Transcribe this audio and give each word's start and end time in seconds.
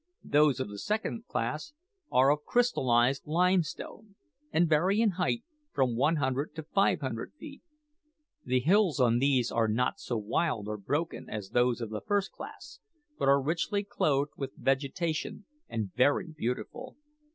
Those 0.23 0.59
of 0.59 0.67
the 0.69 0.79
second 0.79 1.27
class 1.27 1.73
are 2.11 2.31
of 2.31 2.43
crystallised 2.43 3.27
limestone, 3.27 4.15
and 4.51 4.67
vary 4.67 4.99
in 4.99 5.11
height 5.11 5.43
from 5.71 5.95
one 5.95 6.15
hundred 6.15 6.55
to 6.55 6.63
five 6.63 7.01
hundred 7.01 7.33
feet. 7.37 7.61
The 8.43 8.61
hills 8.61 8.99
on 8.99 9.19
these 9.19 9.51
are 9.51 9.67
not 9.67 9.99
so 9.99 10.17
wild 10.17 10.67
or 10.67 10.77
broken 10.77 11.29
as 11.29 11.51
those 11.51 11.81
of 11.81 11.91
the 11.91 12.01
first 12.01 12.31
class, 12.31 12.79
but 13.19 13.27
are 13.27 13.39
richly 13.39 13.83
clothed 13.83 14.31
with 14.35 14.53
vegetation, 14.57 15.45
and 15.69 15.93
very 15.93 16.25
beautiful. 16.35 16.95